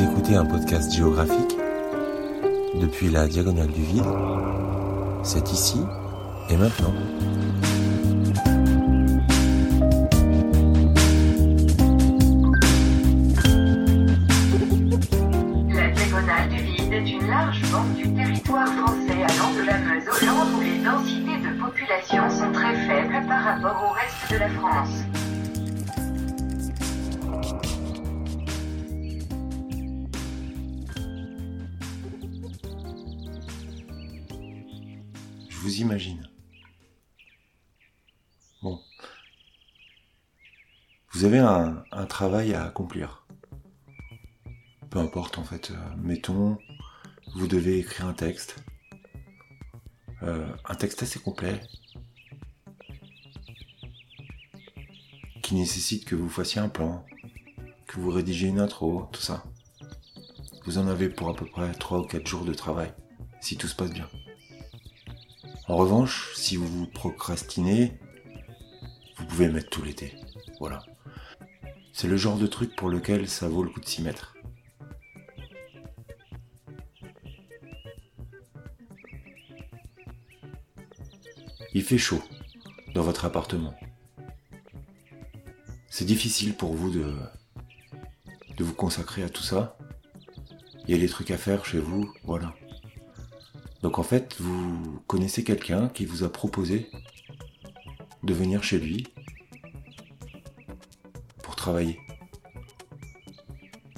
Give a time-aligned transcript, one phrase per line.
[0.00, 1.58] Vous écoutez un podcast géographique
[2.80, 4.06] depuis la diagonale du vide.
[5.22, 5.78] C'est ici
[6.48, 6.94] et maintenant.
[35.60, 36.26] Vous imagine.
[38.62, 38.80] Bon.
[41.12, 43.26] Vous avez un, travail à accomplir.
[44.88, 45.70] Peu importe en fait.
[45.70, 46.58] euh, mettons,
[47.34, 48.56] vous devez écrire un texte.
[50.22, 51.60] Euh, un texte assez complet.
[55.42, 57.04] Qui nécessite que vous fassiez un plan.
[57.86, 59.44] Que vous rédigez une intro, tout ça.
[60.64, 62.94] Vous en avez pour à peu près 3 ou 4 jours de travail.
[63.40, 64.08] Si tout se passe bien.
[65.70, 67.96] En revanche, si vous vous procrastinez,
[69.16, 70.16] vous pouvez mettre tout l'été.
[70.58, 70.82] Voilà.
[71.92, 74.36] C'est le genre de truc pour lequel ça vaut le coup de s'y mettre.
[81.72, 82.20] Il fait chaud
[82.92, 83.76] dans votre appartement.
[85.88, 87.14] C'est difficile pour vous de,
[88.56, 89.78] de vous consacrer à tout ça.
[90.88, 92.56] Il y a des trucs à faire chez vous, voilà.
[93.82, 96.90] Donc en fait, vous connaissez quelqu'un qui vous a proposé
[98.22, 99.06] de venir chez lui
[101.42, 101.98] pour travailler.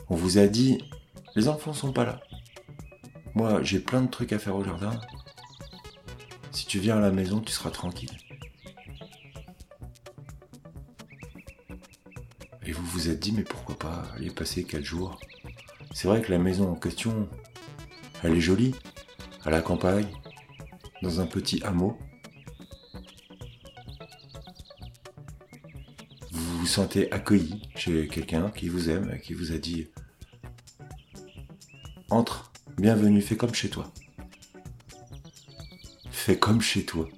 [0.08, 0.78] On vous a dit,
[1.34, 2.20] les enfants sont pas là.
[3.34, 5.00] Moi, j'ai plein de trucs à faire au jardin.
[6.53, 8.16] Si tu viens à la maison, tu seras tranquille.
[12.64, 15.19] Et vous vous êtes dit, mais pourquoi pas aller passer quatre jours?
[15.92, 17.28] C'est vrai que la maison en question,
[18.22, 18.75] elle est jolie
[19.44, 20.08] à la campagne,
[21.03, 21.98] dans un petit hameau.
[26.30, 29.88] Vous vous sentez accueilli chez quelqu'un qui vous aime, qui vous a dit
[32.10, 33.92] Entre, bienvenue, fais comme chez toi.
[36.10, 37.09] Fais comme chez toi.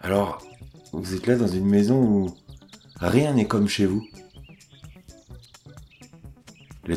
[0.00, 0.42] Alors,
[0.92, 2.36] vous êtes là dans une maison où
[2.96, 4.06] rien n'est comme chez vous.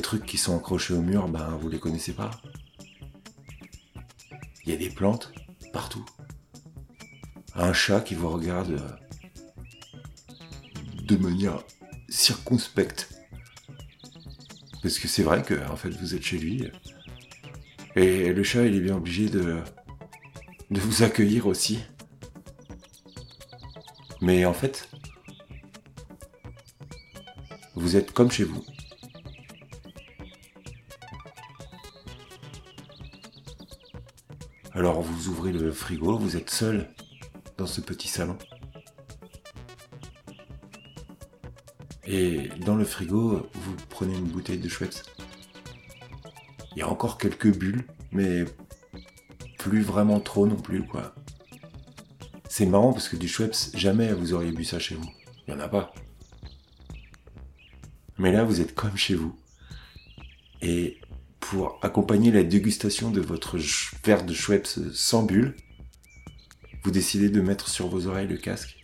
[0.06, 2.30] Trucs qui sont accrochés au mur, ben vous les connaissez pas.
[4.64, 5.34] Il y a des plantes
[5.74, 6.06] partout.
[7.56, 8.92] Un chat qui vous regarde euh,
[11.02, 11.64] de manière
[12.08, 13.20] circonspecte.
[14.84, 16.70] Parce que c'est vrai que en fait vous êtes chez lui.
[17.96, 19.60] Et le chat il est bien obligé de,
[20.70, 21.80] de vous accueillir aussi.
[24.22, 24.88] Mais en fait,
[27.74, 28.64] vous êtes comme chez vous.
[34.76, 36.90] Alors vous ouvrez le frigo, vous êtes seul
[37.58, 38.38] dans ce petit salon.
[42.06, 45.00] Et dans le frigo, vous prenez une bouteille de Schweppes.
[46.76, 48.44] Il y a encore quelques bulles, mais
[49.58, 51.16] plus vraiment trop non plus, quoi.
[52.50, 55.10] C'est marrant parce que du Schweppes, jamais vous auriez bu ça chez vous.
[55.48, 55.94] Il n'y en a pas.
[58.18, 59.40] Mais là, vous êtes comme chez vous.
[60.62, 61.00] Et
[61.50, 63.60] pour accompagner la dégustation de votre
[64.04, 65.56] verre de Schweppes sans bulle,
[66.84, 68.78] vous décidez de mettre sur vos oreilles le casque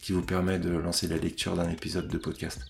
[0.00, 2.60] qui vous permet de lancer la lecture d'un épisode de podcast.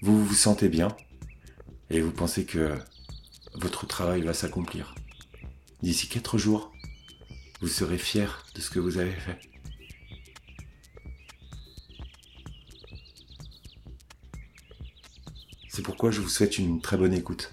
[0.00, 0.96] Vous vous sentez bien
[1.90, 2.78] et vous pensez que
[3.54, 4.94] votre travail va s'accomplir.
[5.82, 6.72] D'ici quatre jours,
[7.60, 9.38] vous serez fier de ce que vous avez fait.
[15.78, 17.52] C'est pourquoi je vous souhaite une très bonne écoute.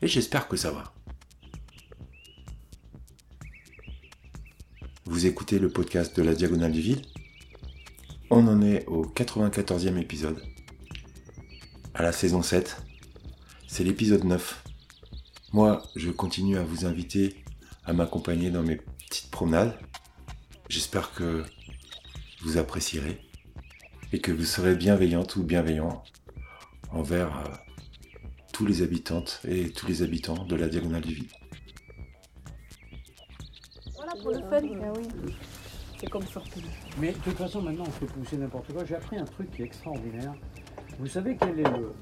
[0.00, 0.94] Et j'espère que ça va.
[5.04, 7.04] Vous écoutez le podcast de la Diagonale du Vide.
[8.30, 10.42] On en est au 94e épisode.
[11.92, 12.82] À la saison 7.
[13.68, 14.64] C'est l'épisode 9.
[15.52, 17.44] Moi, je continue à vous inviter
[17.84, 19.78] à m'accompagner dans mes petites promenades.
[20.70, 21.44] J'espère que
[22.40, 23.20] vous apprécierez
[24.14, 26.02] et que vous serez bienveillante ou bienveillant
[26.92, 27.50] envers euh,
[28.52, 31.30] tous les habitantes et tous les habitants de la Diagonale du Vide.
[33.94, 34.80] Voilà pour le fun.
[34.84, 35.34] Ah oui.
[35.98, 36.62] C'est comme sortir.
[37.00, 38.84] Mais de toute façon, maintenant, on fait pousser n'importe quoi.
[38.84, 40.34] J'ai appris un truc qui est extraordinaire.
[40.98, 41.92] Vous savez quel est le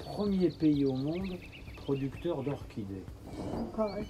[0.00, 1.38] premier pays au monde
[1.76, 3.04] producteur d'orchidées?
[3.78, 4.04] Ouais.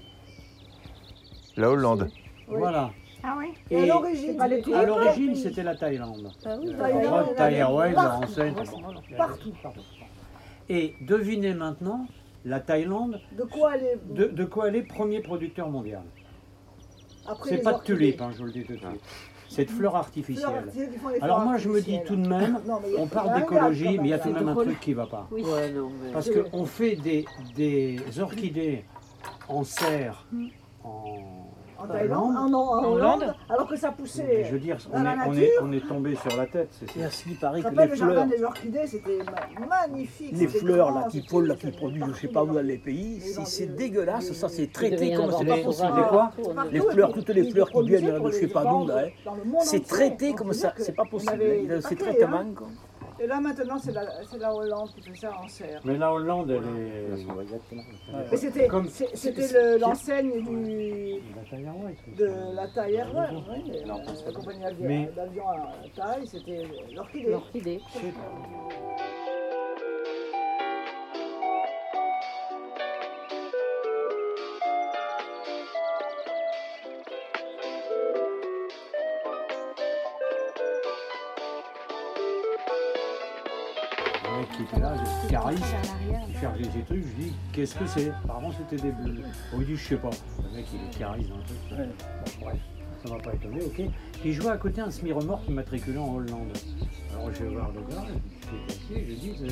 [1.56, 2.10] La Hollande.
[2.48, 2.56] Oui.
[2.58, 2.90] Voilà.
[3.22, 6.32] Ah oui Et à Et l'origine, c'était à quel l'origine, pays c'était la Thaïlande.
[6.44, 8.24] Ah oui, Thaïlande, partout.
[8.24, 8.54] enseigne.
[10.68, 12.06] Et devinez maintenant,
[12.44, 16.02] la Thaïlande, De quoi elle est de, de quoi elle est premier producteur mondial
[17.44, 19.00] C'est pas de tulipes, hein, je vous le dis tout de suite.
[19.48, 20.70] C'est de fleurs artificielles.
[21.20, 24.12] Alors moi je me dis tout de même, Non, on parle d'écologie, mais il y
[24.12, 24.48] a tout de même.
[24.48, 25.28] un truc qui va pas.
[25.30, 25.42] Oui.
[25.42, 26.10] Ouais, non, mais.
[26.12, 27.24] Parce qu'on fait des,
[27.54, 28.84] des orchidées
[29.48, 30.26] en serre
[30.82, 31.45] en
[31.88, 32.54] En Thaïlande, Hollande.
[32.54, 34.44] en, en, en En Hollande, alors que ça poussait.
[34.44, 35.42] Je veux dire, on la est, on, nature.
[35.42, 36.68] est, on est tombé sur la tête.
[36.92, 39.18] c'est à ce qui paraît que les le jardin fleurs, des orchidées, c'était
[39.60, 40.32] ma- magnifique.
[40.32, 42.60] les fleurs grand, là qui là ça qui produisent, je partout, sais pas où dans
[42.60, 46.06] les pays, c'est dégueulasse, ça c'est traité comme c'est pas possible.
[46.08, 46.32] Quoi
[46.72, 49.32] Les fleurs, toutes les fleurs qui viennent de je sais les pas d'où, là, hein.
[49.60, 51.32] C'est traité comme ça, c'est pas possible.
[51.32, 51.72] avait Il
[53.18, 55.80] Et là maintenant, c'est la, c'est la Hollande qui fait ça en serre.
[55.84, 57.24] Mais la Hollande, elle est.
[58.30, 61.14] Mais c'était Comme- c'est- c'était c'est- le- l'enseigne du
[62.16, 63.96] de la Thaï Airways, oui, Non,
[64.26, 67.30] la compagnie d'avion Mais- d'avion à Thaï, c'était l'orchidée.
[67.30, 67.80] L'orchidée.
[85.54, 85.76] Cariste,
[86.28, 89.24] il cherchait ses trucs, je dis qu'est-ce que c'est Apparemment c'était des bulles.
[89.52, 90.10] On lui dit je sais pas.
[90.42, 91.96] Le mec il est cariste dans le truc.
[92.40, 92.58] Bon, bref,
[93.04, 93.82] ça m'a pas étonné, ok.
[94.20, 96.56] Puis je vois à côté un semi-remorque immatriculé en Hollande.
[97.14, 98.04] Alors je vais voir le gars,
[98.90, 99.48] je lui dis euh,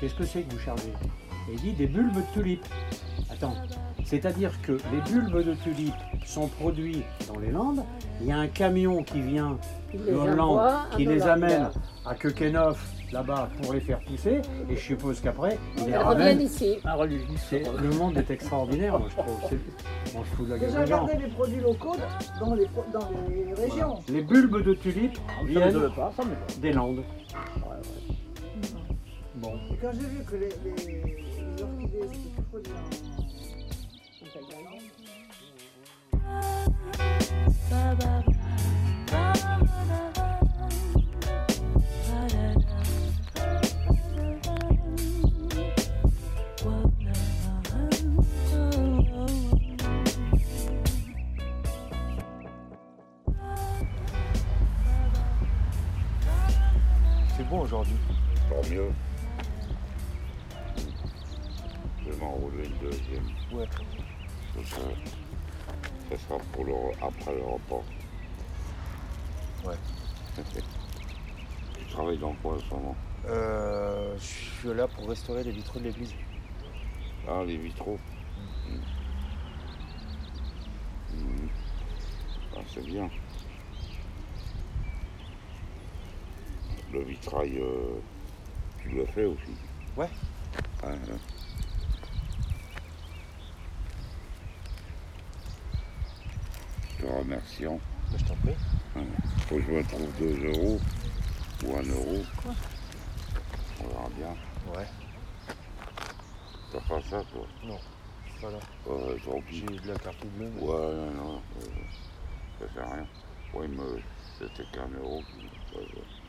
[0.00, 0.92] qu'est-ce que c'est que vous chargez?
[1.48, 2.66] Et il dit des bulbes de tulipes.
[3.30, 3.54] Attends,
[4.04, 5.94] c'est-à-dire que les bulbes de tulipes
[6.26, 7.02] sont produits
[7.32, 7.84] dans les Landes,
[8.20, 9.56] il y a un camion qui vient
[9.94, 10.60] de Hollande
[10.96, 11.70] qui les amène
[12.06, 12.78] à Keukenhof,
[13.12, 16.18] là-bas, pour les faire pousser, et je suppose qu'après, il les Ils ramène.
[16.28, 16.78] reviennent ici.
[16.84, 19.40] Ah, Le monde est extraordinaire, moi je trouve.
[20.14, 21.96] Moi je fous de la gueule Déjà garder les produits locaux
[22.40, 23.98] dans les, dans les régions.
[24.08, 26.12] Les bulbes de tulipes Ça viennent pas,
[26.60, 27.02] des Landes.
[29.36, 32.74] Bon, Et quand j'ai vu que les, les, les orchidées étaient produites
[37.72, 38.39] en, en
[57.70, 57.96] aujourd'hui.
[58.48, 58.90] Tant mieux.
[62.04, 63.24] Je vais m'enrouler une deuxième.
[63.52, 63.66] Ouais.
[64.54, 64.90] Ça, sera-
[66.10, 67.84] ça sera pour le, après le repas.
[69.64, 69.76] Ouais.
[71.78, 72.96] tu travailles dans quoi en ce moment?
[73.26, 76.14] Euh, je suis là pour restaurer les vitraux de l'église.
[77.28, 77.98] Ah, les vitraux?
[78.66, 78.80] Mhm.
[81.14, 81.48] Mhm.
[82.56, 83.08] Ah, c'est bien.
[86.92, 88.00] Le vitrail, euh,
[88.82, 89.54] tu le fais aussi
[89.96, 90.08] Ouais.
[90.82, 90.96] Hein.
[96.98, 97.76] Je te remercions.
[98.10, 98.56] Bah, je t'en prie.
[99.48, 100.80] Faut que je me trouve 2 euros
[101.64, 102.24] ou 1 euro.
[103.82, 104.36] On verra bien.
[104.74, 104.86] Ouais.
[106.72, 107.46] T'as pas ça, toi?
[108.40, 108.56] Voilà.
[108.86, 110.50] Ouais, tant J'ai de la carte bleue.
[110.54, 111.42] mais- Ouais, non, non.
[111.56, 111.60] euh,
[112.58, 113.06] ça fait rien.
[113.54, 114.00] Ouais, mais
[114.38, 115.22] c'était qu'un euro.
[115.74, 116.19] Ouais, ouais.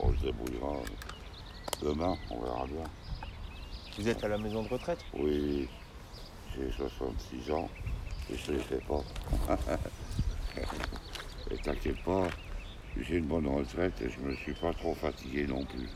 [0.00, 0.76] On se débrouillera.
[1.82, 2.84] Demain, on verra bien.
[3.98, 5.68] Vous êtes à la maison de retraite Oui,
[6.56, 7.68] j'ai 66 ans
[8.30, 9.02] et je ne les fais pas.
[11.50, 12.28] et t'inquiète pas,
[12.96, 15.88] j'ai une bonne retraite et je me suis pas trop fatigué non plus.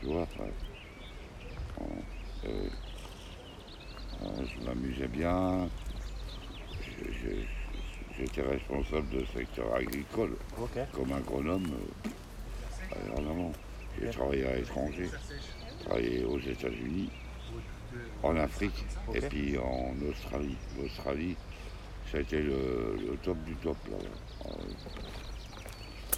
[0.00, 0.52] Tu vois ouais.
[2.46, 2.68] Euh,
[4.22, 5.68] euh, je m'amusais bien.
[8.18, 10.36] J'étais responsable de secteur agricole
[10.94, 11.66] comme agronome.
[11.72, 12.10] euh,
[13.16, 13.52] en avant.
[14.00, 15.08] J'ai travaillé à l'étranger,
[15.84, 17.10] travaillé aux États-Unis,
[18.22, 20.56] en Afrique et puis en Australie.
[20.78, 21.36] L'Australie,
[22.10, 23.96] ça a été le, le top du top là.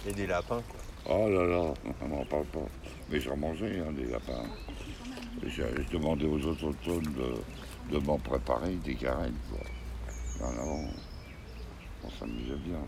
[0.07, 0.61] A des lapins.
[0.61, 0.79] quoi.
[1.09, 2.65] Oh là là, on n'en parle pas.
[3.09, 4.45] Mais j'en mangeais hein, des lapins.
[5.43, 9.37] Je, je demandais aux autochtones de, de m'en préparer des carènes.
[9.49, 10.47] Quoi.
[10.47, 10.83] En avant,
[12.03, 12.79] on s'amusait bien.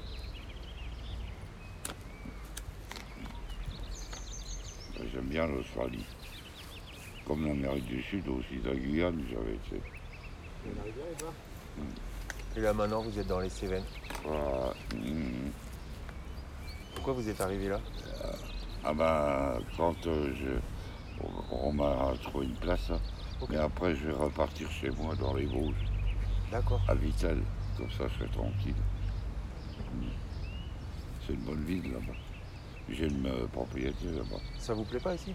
[5.16, 6.04] J'aime bien l'Australie.
[7.26, 9.82] Comme l'Amérique du Sud aussi, la Guyane, j'avais été.
[12.58, 13.86] Et là maintenant vous êtes dans les Cévennes.
[14.28, 15.52] Ah, hum.
[16.96, 17.80] Pourquoi vous êtes arrivé là?
[18.84, 23.00] Ah ben, quand euh, je, on, on m'a trouvé une place, hein.
[23.50, 25.86] Mais après je vais repartir chez moi dans les Vosges,
[26.52, 26.82] D'accord.
[26.90, 27.42] à Vitel,
[27.78, 28.76] comme ça je serai tranquille.
[31.26, 32.14] C'est une bonne ville là-bas.
[32.90, 34.40] J'ai une euh, propriété là-bas.
[34.60, 35.34] Ça vous plaît pas ici?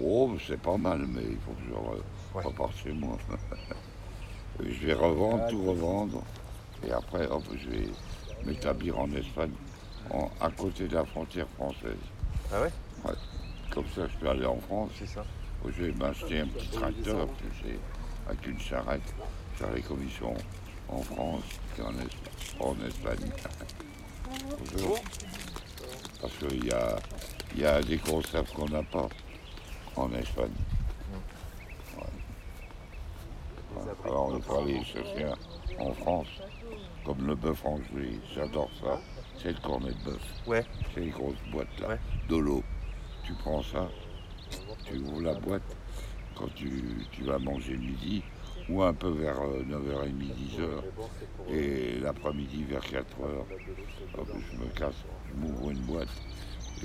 [0.00, 2.02] Oh, c'est pas mal, mais il faut que je re-
[2.34, 2.44] Ouais.
[2.44, 3.16] reparte chez moi.
[4.60, 6.22] Je vais revendre, tout revendre.
[6.86, 7.88] Et après, hop, je vais
[8.44, 9.52] m'établir en Espagne,
[10.10, 11.96] en- à côté de la frontière française.
[12.52, 12.70] Ah ouais?
[13.70, 14.90] Comme ça, je peux aller en France.
[14.98, 15.24] C'est ça.
[15.64, 17.78] Je vais m'acheter un petit tracteur, tu sais,
[18.28, 19.14] avec une charrette,
[19.54, 20.34] faire les commissions
[20.88, 21.42] en France
[21.78, 23.30] et en, Es- en Espagne.
[24.58, 25.00] Bonjour.
[26.20, 26.96] Parce qu'il y a,
[27.56, 29.08] y a des conserves qu'on n'a pas
[29.96, 30.50] en Espagne.
[31.96, 32.04] Ouais.
[34.04, 35.26] Alors on peut aller chercher
[35.78, 36.26] en France,
[37.04, 39.00] comme le bœuf anglais, j'adore ça.
[39.38, 40.22] C'est le cornet de bœuf.
[40.46, 40.64] Ouais.
[40.94, 41.98] C'est les grosses boîtes là, Ouais.
[42.28, 42.62] de l'eau.
[43.24, 43.88] Tu prends ça,
[44.84, 45.62] tu ouvres la boîte
[46.34, 48.22] quand tu, tu vas manger le midi,
[48.70, 53.02] ou un peu vers euh, 9h30, 10h, et l'après-midi vers 4h,
[54.16, 54.94] je me casse,
[55.28, 56.08] je m'ouvre une boîte,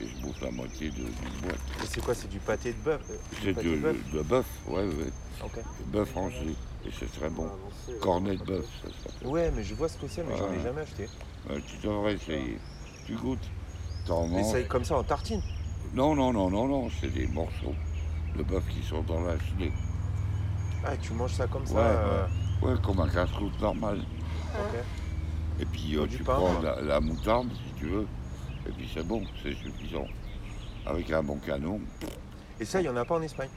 [0.01, 1.59] et je bouffe la moitié de- d'une boîte.
[1.83, 3.69] Et c'est quoi C'est du pâté de bœuf euh, du C'est pâté
[4.13, 5.11] de, bœuf ouais, ouais,
[5.87, 7.49] bœuf Angers, et c'est très bon.
[8.01, 9.27] Cornet de bœuf, ça s'appelle.
[9.27, 11.07] Ouais, mais je vois ce que c'est, mais j'en ai jamais acheté.
[11.67, 12.57] Tu devrais essayer.
[13.05, 13.47] Tu goûtes,
[14.07, 14.55] t'en Mais manges.
[14.55, 15.41] est comme ça en tartine?
[15.93, 17.75] Non, non, non, non, non, c'est des morceaux
[18.35, 19.71] de bœuf qui sont dans la gelée.
[20.85, 22.25] Ah, tu manges ça comme ça Ouais, euh,
[22.61, 23.99] Ouais, comme un casse-croûte normal.
[24.53, 24.75] ok.
[25.59, 28.07] Et puis euh, du tu pain, prends la, la moutarde si tu veux.
[28.67, 30.07] Et puis c'est bon, c'est suffisant.
[30.85, 31.79] Avec un bon canon,
[32.59, 33.49] Et ça, il y en a pas en Espagne?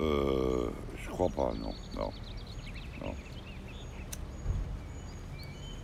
[0.00, 0.68] Euh,
[1.02, 1.72] je crois pas, non.
[1.96, 2.10] Non.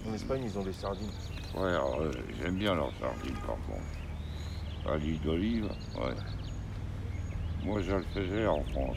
[0.09, 1.09] En Espagne, ils ont des sardines.
[1.55, 2.11] Ouais, alors, euh,
[2.41, 4.93] j'aime bien leurs sardines par contre.
[4.93, 6.15] À l'huile d'olive, ouais.
[7.65, 8.97] Moi je le faisais en France.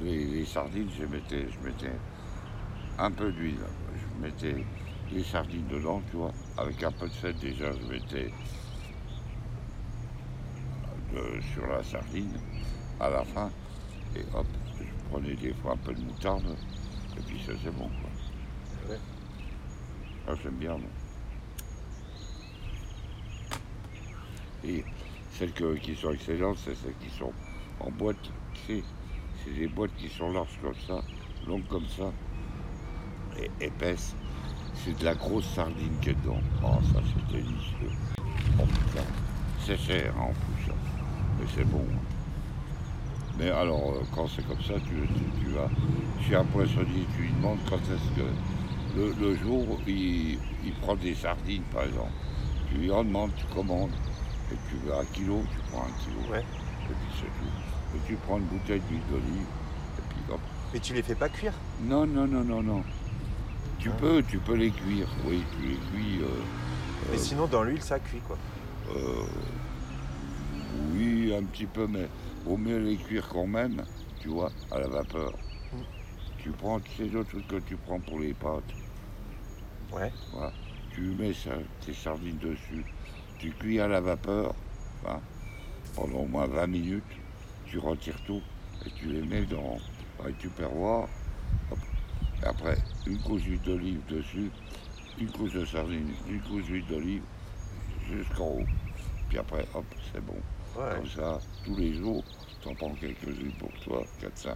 [0.00, 1.92] Les, les sardines, je mettais, je mettais
[2.98, 3.58] un peu d'huile.
[3.94, 4.64] Je mettais
[5.12, 6.32] les sardines dedans, tu vois.
[6.56, 8.30] Avec un peu de sel déjà, je mettais
[11.12, 12.32] de- sur la sardine
[13.00, 13.50] à la fin.
[14.16, 14.46] Et hop,
[14.78, 16.44] je prenais des fois un peu de moutarde.
[17.16, 18.90] Et puis ça c'est bon quoi.
[18.90, 18.98] Ouais.
[20.28, 20.90] Ah, j'aime bien moi.
[24.64, 24.84] Et
[25.32, 27.32] celles que- qui sont excellentes, c'est celles qui sont
[27.80, 28.16] en boîte.
[28.54, 28.84] Tu sais,
[29.42, 31.04] c'est des boîtes qui sont larges comme ça,
[31.42, 32.14] longues comme ça,
[33.36, 34.18] et épaisses.
[34.72, 36.46] C'est de la grosse sardine qui est dedans.
[36.62, 37.94] Oh, ça c'est délicieux.
[38.58, 39.14] Oh putain,
[39.56, 40.78] c'est cher hein, en plus, hein.
[41.36, 41.98] mais c'est bon.
[41.98, 42.06] hein.
[43.32, 45.72] Mais alors, euh, quand c'est comme ça, tu, tu- tu vas
[46.16, 48.36] chez un poissonnier, tu lui demandes quand est-ce que
[48.88, 52.18] le, le jour il, il prend des sardines, par exemple.
[52.64, 54.00] Tu lui en demandes, tu commandes,
[54.48, 56.26] et tu veux un kilo, tu prends un kilo.
[56.26, 56.46] Ouais.
[56.86, 57.54] Et puis c'est tout.
[57.94, 59.46] Et tu prends une bouteille d'huile d'olive,
[59.98, 60.40] et puis hop.
[60.72, 61.54] Mais tu les fais pas cuire?
[61.80, 62.84] Non, non, non, non, non.
[63.78, 66.18] Tu Hein peux, tu peux les cuire, oui, tu les cuis.
[66.22, 66.26] euh,
[67.10, 68.36] Mais euh, sinon, dans l'huile, ça cuit quoi.
[68.94, 69.24] euh,
[70.92, 72.08] oui, un petit peu, mais
[72.44, 73.84] vaut mieux les cuire quand même,
[74.20, 75.32] tu vois, à la vapeur.
[75.72, 75.76] Mm.
[76.38, 78.74] Tu prends, tu sais, le truc que tu prends pour les pâtes,
[79.92, 80.12] Ouais.
[80.32, 80.52] voilà.
[80.90, 81.52] Tu mets ça,
[81.84, 82.84] tes sardines dessus,
[83.38, 84.54] tu cuis à la vapeur,
[85.06, 85.20] hein,
[85.94, 87.04] pendant au moins 20 minutes,
[87.70, 88.42] tu retires tout
[88.86, 89.78] et tu les mets dans
[90.24, 91.08] un tupperware.
[91.70, 91.78] hop.
[92.42, 94.50] Et après, une couche d'huile d'olive dessus,
[95.20, 97.22] une couche de sardines, une couche d'huile d'olive,
[98.10, 98.66] jusqu'en haut.
[99.28, 100.36] Puis après, hop, c'est bon.
[100.76, 100.94] Ouais.
[100.96, 102.22] Comme ça, tous les jours,
[102.62, 104.54] t'en prends quelques-unes pour toi, 4-5.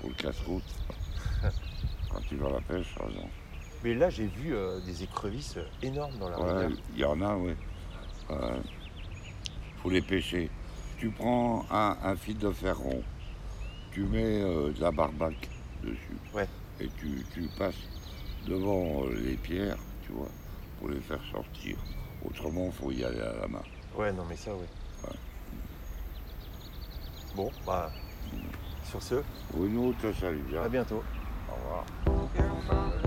[0.00, 0.62] Pour le casse-route.
[2.10, 3.28] Quand tu vas à la pêche, par exemple.
[3.84, 6.78] Mais là, j'ai vu euh, des écrevisses euh, énormes dans la Ouais, rivière.
[6.94, 7.52] il y en a, oui.
[9.82, 10.50] faut les pêcher.
[11.02, 13.02] Tu prends un, un fil de fer rond,
[13.90, 15.48] tu mets euh, de la barbaque
[15.82, 16.16] dessus.
[16.32, 16.46] Ouais.
[16.78, 17.74] Et tu, tu passes
[18.46, 20.28] devant euh, les pierres, tu vois,
[20.78, 21.76] pour les faire sortir.
[22.24, 23.62] Autrement, il faut y aller à la main.
[23.98, 24.54] Ouais, non, mais ça.
[24.54, 25.16] Ouais.
[27.34, 27.90] Bon, bah.
[28.84, 30.62] Sur ce, Bruno, te salue bien.
[30.62, 31.02] à bientôt.
[31.50, 33.01] Au revoir.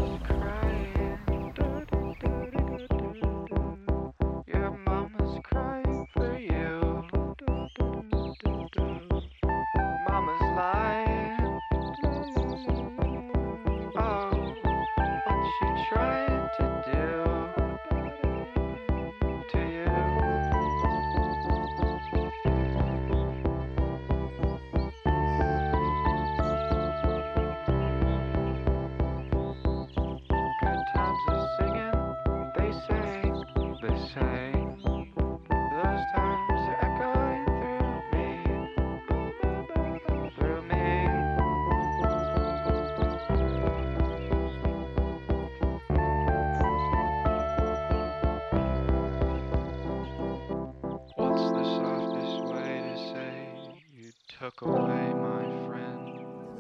[54.54, 56.06] Took away my friend.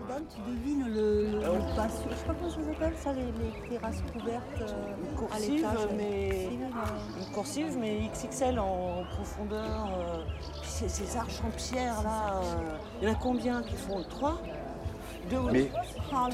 [0.08, 1.42] Dedans, tu devines le, le.
[1.42, 5.88] Je sais pas comment ça s'appelle ça, les, les terrasses couvertes euh, à Coursive, l'étage.
[5.98, 9.88] mais une coursive, mais XXL en profondeur.
[10.00, 10.24] euh,
[10.62, 14.04] puis ces, ces arches en pierre là, euh, il y en a combien qui font?
[14.04, 14.38] Trois?
[15.51, 15.70] Mais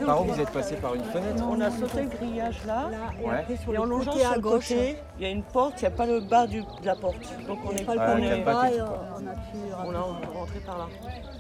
[0.06, 2.90] par où vous êtes passé par une fenêtre On a sauté le grillage là.
[2.90, 3.36] Là, et Ouais.
[3.40, 5.82] après, sur Et en longeant sur à le gauche, côté, il y a une porte,
[5.82, 7.16] il n'y a pas le bas du- de la porte.
[7.48, 10.02] Donc on on est n'est pas le premier bas et on, a pu on, a,
[10.38, 10.88] rentrer par là.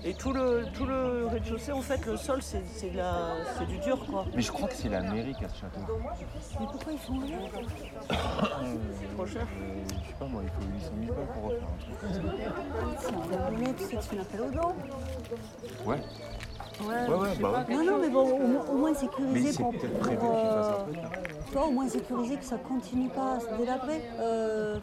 [0.03, 3.65] Et tout le, tout le rez-de-chaussée, en fait, le sol, c'est c'est de la- c'est
[3.67, 4.25] du dur quoi.
[4.36, 5.79] Mais je crois que c'est la mairie qui a ce château.
[6.60, 7.38] Mais pourquoi ils font rien
[9.00, 9.41] C'est trop cher.
[9.43, 11.98] Euh, je sais pas moi, il faut 800 000 balles pour refaire un truc
[13.89, 14.74] que tu n'appelles au don.
[15.86, 15.98] Ouais,
[16.80, 17.75] ouais, ouais, bah ouais.
[17.75, 20.28] Non, non, mais bon, au, moins- au moins Mais c'est pour, peut-être pour, prévu qu'il
[20.28, 20.98] fasse euh, un truc.
[20.98, 21.10] hein.
[21.48, 24.01] tu vois, au moins sécuriser que ça continue pas à se délabrer.
[24.20, 24.80] Euh,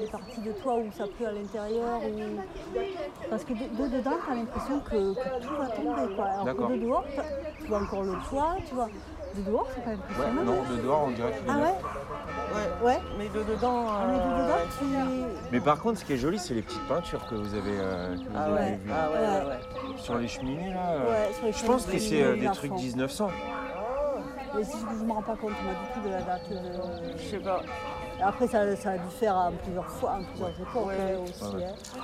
[0.00, 2.00] les parties de toit où ça pleut à l'intérieur.
[2.04, 2.78] Ou...
[3.28, 6.14] Parce que de, de dedans, tu as l'impression que, que tout va tomber.
[6.14, 6.24] Quoi.
[6.26, 7.04] Alors que de dehors,
[7.60, 8.88] tu vois encore le toit, tu vois.
[9.36, 10.44] De dehors, c'est pas Ouais, impressionnant.
[10.44, 11.66] non, de dehors on dirait qu'il est Ah neuf.
[11.66, 11.74] ouais?
[12.56, 12.86] Ouais.
[12.86, 13.00] Ouais.
[13.18, 13.86] Mais de dedans.
[13.88, 14.68] Ah, mais de euh, dedans, ouais.
[14.78, 15.46] tu.
[15.52, 18.14] Mais par contre, ce qui est joli, c'est les petites peintures que vous avez, euh,
[18.14, 18.90] que vous Ah avez ouais, vues.
[18.92, 19.98] ah ouais, ouais, ouais.
[19.98, 20.90] Sur les cheminées là.
[20.90, 23.30] euh, Ouais, sur les je pense que c'est euh, des trucs 1900.
[24.54, 26.48] Mais si je ne me rends pas compte, moi, du tout de la date.
[26.48, 27.60] de- Je sais pas.
[28.22, 30.94] Après, ça, ça a dû faire en plusieurs fois, en plusieurs époques Ouais.
[31.14, 31.54] hein, aussi.
[31.54, 31.64] Ouais, ouais.
[31.66, 32.02] hein.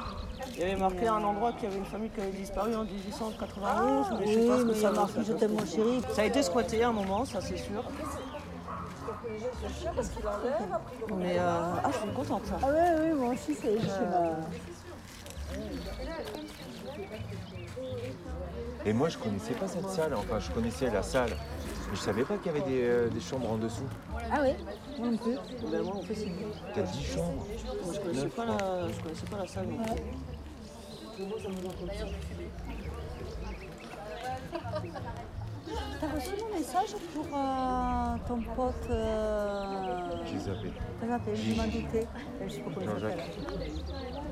[0.54, 2.74] Il y avait marqué à un endroit qu'il y avait une famille qui avait disparu
[2.76, 5.24] en 1891, mais je sais Oui, pas ce que ça a veut marqué dire.
[5.28, 6.02] Je t'aime mon chéri.
[6.10, 7.82] Ça a été squatté à un moment, ça c'est sûr.
[11.16, 11.42] Mais euh,
[11.84, 12.46] ah, je suis contente.
[12.46, 12.58] ça.
[12.62, 13.78] Ah ouais, oui, moi aussi, c'est.
[13.80, 14.36] je pas.
[18.84, 20.14] Et moi, je connaissais pas cette salle.
[20.14, 21.30] Enfin, je connaissais la salle.
[21.90, 23.86] Mais je savais pas qu'il y avait des, euh, des chambres en dessous.
[24.30, 24.50] Ah oui,
[24.98, 25.36] moi non plus.
[25.70, 26.34] Ben, moi, on fait signe.
[26.74, 27.46] Peut-être 10 chambres.
[27.84, 29.66] Moi, je connaissais pas la, je connaissais pas la salle.
[29.66, 30.02] non plus.
[36.02, 38.74] T'as reçu mon message pour euh, ton pote.
[38.90, 40.00] Euh...
[40.26, 40.72] J'ai zappé.
[41.00, 42.06] T'as zappé, je m'en doutais.
[42.44, 43.18] Je sais pas comment il Jean-Jacques.
[43.18, 43.70] s'appelle.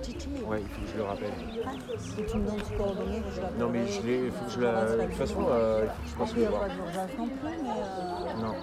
[0.02, 0.28] Titi.
[0.46, 1.30] Ouais, il faut que je le rappelle.
[1.64, 3.60] Ah, si tu me donnes ses coordonnées, je l'appellerai.
[3.60, 4.24] Non, mais je l'ai.
[4.24, 4.84] Il faut que je la.
[4.96, 6.60] De toute façon, euh, il faut que je passe Après, il n'y le a voir.
[6.62, 7.70] pas d'urgence non plus, mais.
[7.70, 8.54] euh, Non.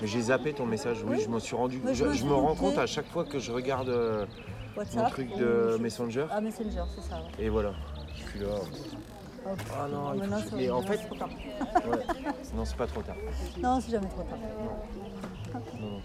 [0.00, 1.22] Mais j'ai zappé ton message, oui, Oui.
[1.24, 1.80] je m'en suis rendu.
[1.84, 4.26] Mais je Je, me je me rends compte à chaque fois que je regarde euh,
[4.76, 5.04] WhatsApp.
[5.04, 6.26] mon truc de Messenger.
[6.32, 7.16] Ah, Messenger, c'est ça.
[7.16, 7.44] ouais.
[7.44, 7.72] Et voilà,
[8.16, 8.46] je suis là.
[9.48, 11.28] Ah non, il faut Maintenant, que je- ça- mais en fait- c'est trop tard.
[11.28, 12.06] Ouais.
[12.54, 13.16] Non, c'est pas trop tard.
[13.62, 14.38] Non, c'est jamais trop tard.
[15.80, 16.00] Non, non.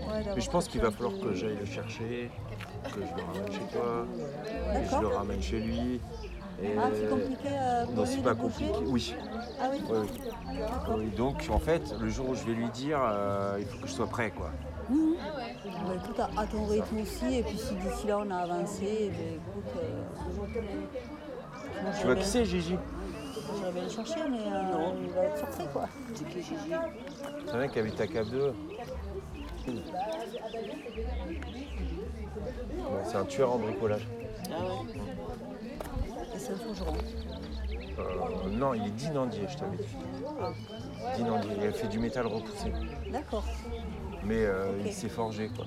[0.00, 2.30] Ouais, d'avoir Mais je pense qu'il va falloir que j'aille le chercher,
[2.84, 4.06] que je le ramène chez toi,
[4.74, 5.00] et je D'accord.
[5.02, 6.00] le ramène chez lui.
[6.62, 6.74] Et...
[6.78, 8.86] Ah, c'est compliqué euh, pour Non, lui c'est de pas bouger compliqué.
[8.90, 9.14] Oui.
[9.60, 10.58] Ah oui, oui, oui.
[10.58, 10.94] d'accord.
[10.98, 13.86] Oui, Donc en fait, le jour où je vais lui dire, euh, il faut que
[13.88, 14.50] je sois prêt, quoi.
[14.90, 15.16] Mhm.
[15.86, 19.10] Bah, écoute, à, à ton rythme aussi, et puis si d'ici là on a avancé,
[19.12, 19.72] ben, écoute.
[19.76, 20.04] euh,
[22.00, 22.76] Tu vois qui c'est, Gigi
[23.56, 24.94] J'irais bien le chercher, mais euh, Non.
[25.02, 25.88] il va être sorti quoi.
[26.14, 26.54] C'est qui Gigi
[27.46, 28.52] C'est un mec qui habite à Cap 2.
[32.76, 34.06] Bon, c'est un tueur en bricolage.
[34.50, 34.70] Ah ouais.
[36.34, 36.92] Et c'est un forgeron.
[37.98, 39.96] Euh, non, il est dinandier, je t'avais dit.
[41.16, 41.50] Dinandier.
[41.60, 42.72] Il a fait du métal repoussé.
[43.12, 43.44] D'accord,
[44.24, 45.66] Mais euh, il s'est forgé, quoi.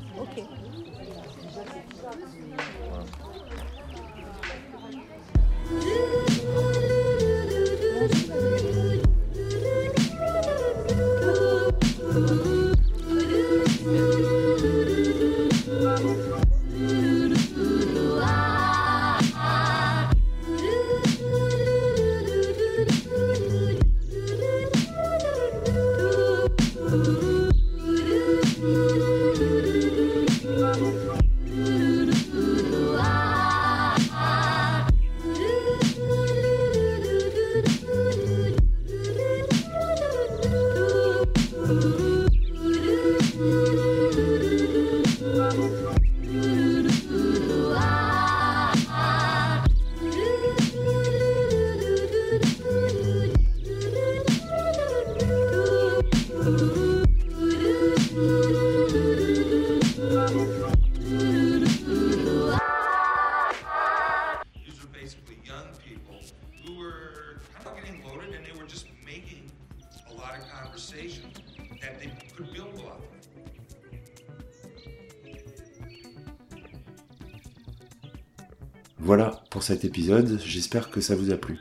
[79.05, 81.59] Voilà pour cet épisode, j'espère que ça vous a plu.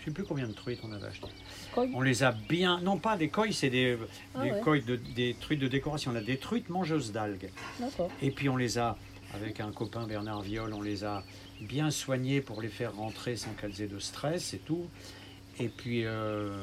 [0.00, 1.26] Je ne sais plus combien de truites on avait acheté.
[1.74, 2.80] Koi On les a bien.
[2.80, 3.98] Non, pas des koi, c'est des,
[4.34, 4.60] Ah des ouais.
[4.60, 6.10] koi de, des truites de décoration.
[6.12, 7.50] On a des truites mangeuses d'algues.
[8.22, 8.96] Et puis on les a,
[9.34, 11.22] avec un copain Bernard Viol, on les a
[11.60, 14.86] bien soignées pour les faire rentrer sans qu'elles aient de stress et tout.
[15.58, 16.54] Et puis euh,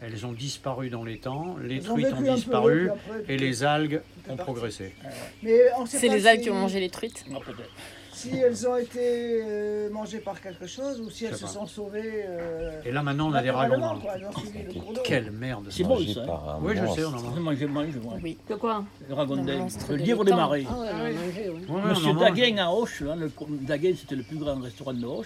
[0.00, 3.62] elles ont disparu dans les temps, les Elles truites ont peu, disparu après, et les
[3.62, 4.42] algues ont parti.
[4.52, 4.94] progressé.
[5.42, 7.70] sait C'est les algues qui ont mangé les truites peut-être.
[8.14, 9.00] Si elles ont été
[9.42, 11.48] euh, mangées par quelque chose ou si elles se pas.
[11.48, 12.24] sont sauvées.
[12.28, 15.00] euh, Et là maintenant on a des d'eau.
[15.04, 15.66] Quelle merde.
[15.70, 16.20] C'est bon, ça.
[16.22, 16.58] hein.
[16.62, 17.38] Oui, je sais, on en mange.
[17.40, 18.14] Moi, je mange, moi.
[18.22, 18.38] Oui.
[18.48, 20.64] De quoi Le ragondin, le livre des marais.
[20.68, 21.64] Ah ouais, mangé, oui.
[21.68, 22.14] Ouais, Monsieur.
[22.14, 23.30] Daguin à Auch, hein, le,
[23.66, 25.24] Daguin c'était le plus grand restaurant de Auch.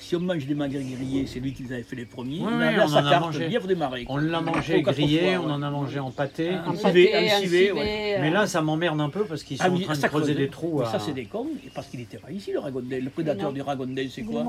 [0.00, 2.40] Si on mange des magrets grillés, c'est lui qui les avait fait les premiers.
[2.40, 3.40] Ouais, il on en a carte mangé.
[3.40, 4.04] le lièvre des marais.
[4.08, 5.52] On l'a mangé grillé, fois, on ouais.
[5.54, 6.50] en a mangé en pâté.
[6.50, 8.18] Un Un civet, un civet, civet, ouais.
[8.20, 10.08] Mais là ça m'emmerde un peu parce qu'ils sont Ah en oui, train de ça
[10.08, 10.36] creuser creuse.
[10.46, 10.78] des trous.
[10.78, 12.98] Mais à- ça c'est des cons, et parce qu'il n'était pas ici le ragondin.
[13.02, 14.44] Le prédateur du ragondin c'est quoi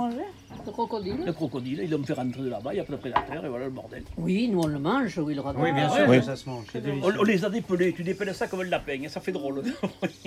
[0.66, 1.24] Le crocodile.
[1.26, 3.50] Le crocodile, ils l'ont fait rentrer de là-bas, il n'y a pas de prédateur, et
[3.50, 4.04] voilà le bordel.
[4.18, 5.62] Oui, nous on le mange, oui, le ragoût.
[5.64, 6.20] Oui, bien sûr Ouais.
[6.20, 6.66] que ça se mange.
[6.72, 9.64] C'est On, les a dépelés, tu dépelles ça comme un lapin, et ça fait drôle.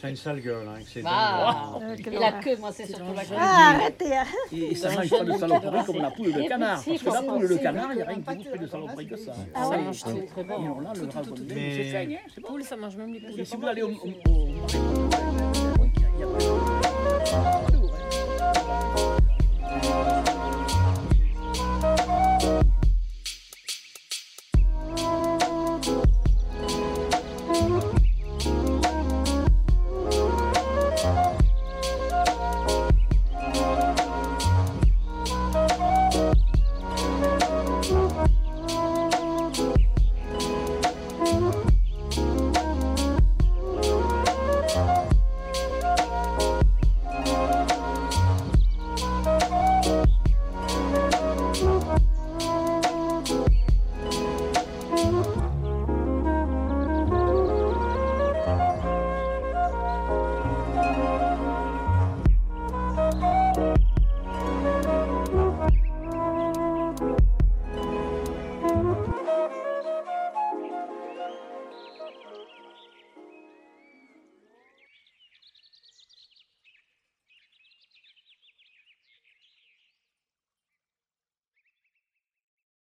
[0.00, 0.66] C'est une sale gueule.
[0.68, 3.34] Hein, ses Bah, et la queue, moi c'est surtout la queue.
[3.36, 4.24] Ah, arrêtez hein.
[4.52, 6.82] Et, et ça mange le pas de saloperie comme la poule et le canard.
[6.84, 8.66] Parce que la poule et le canard, il n'y a rien qui vous fait de
[8.66, 9.32] saloperie que ça.
[9.54, 10.26] Ah Ça mange c'est tout.
[10.26, 10.54] très bon.
[10.62, 12.48] Et alors là, le ragondin, Mais- c'est hein, c'est bon.
[12.48, 13.40] Poule, ça mange même les poules.
[13.40, 13.90] Et si vous allez au-